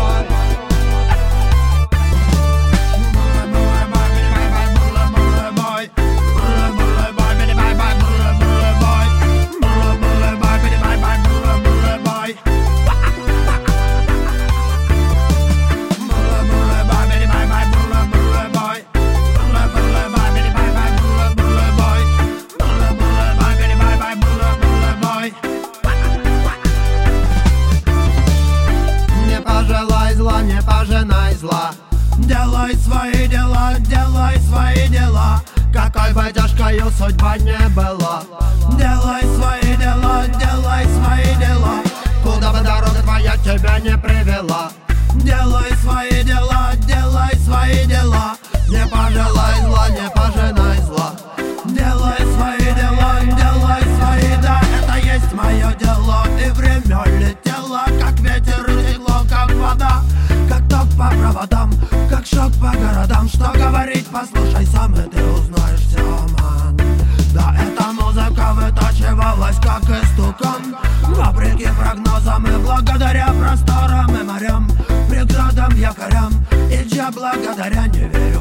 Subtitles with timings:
[0.00, 0.49] God.
[33.00, 35.42] Свои дела, делай свои дела.
[35.72, 38.22] Какой бы тяжкою судьба не была
[38.76, 41.76] Делай свои дела, делай свои дела.
[42.22, 44.70] Куда бы дорога твоя тебя не привела.
[45.14, 46.19] Делай свои
[72.80, 74.68] благодаря просторам и морям
[75.08, 76.32] Преградам, якорям.
[76.70, 78.39] И я благодаря не верю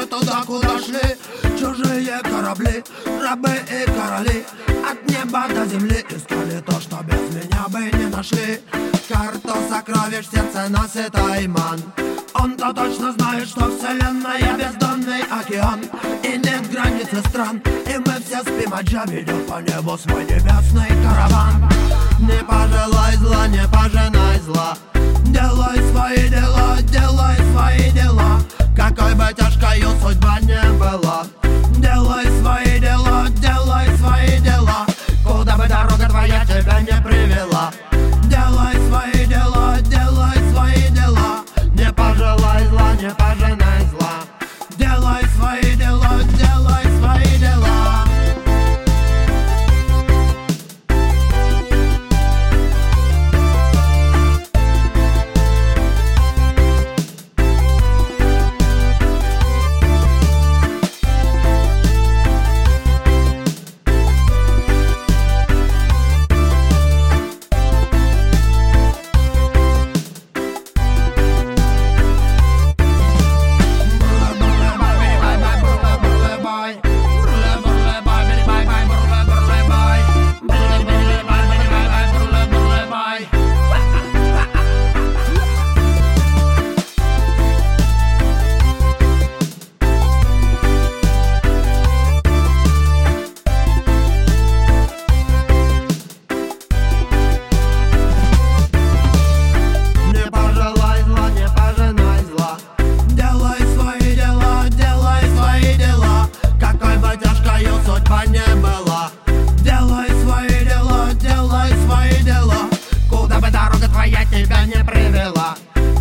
[0.00, 1.16] дальше туда, куда шли?
[1.58, 2.84] Чужие корабли,
[3.22, 4.44] рабы и короли.
[4.90, 8.60] От неба до земли искали то, что без меня бы не нашли.
[9.08, 11.80] Карту сокровищ в сердце носит Айман.
[12.34, 15.80] Он-то точно знает, что вселенная бездонный океан.
[16.22, 20.88] И нет границы стран И мы все спим, а Джа ведет по небу свой небесный
[21.02, 21.68] караван.
[22.20, 24.76] Не пожелай зла, не пожинай зла.
[25.24, 28.40] Делай свои дела, делай свои дела.
[28.76, 29.24] Какой бы
[29.70, 31.09] тяжкою судьба не была
[114.00, 115.56] буква я тебя не привела.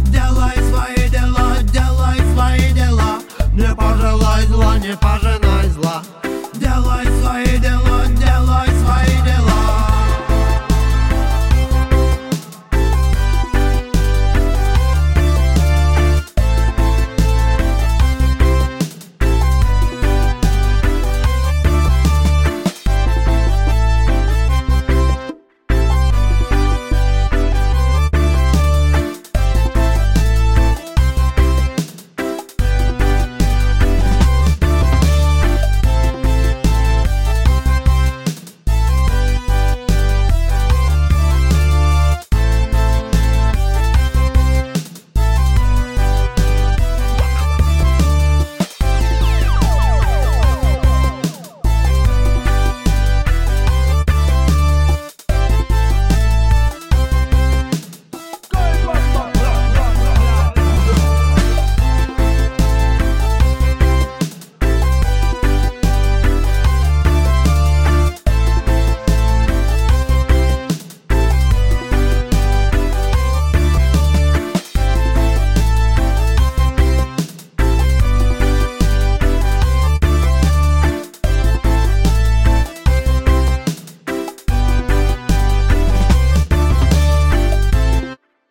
[0.06, 3.20] Делай свои дела, делай свои дела.
[3.54, 5.49] Не пожелай зла, не пожинай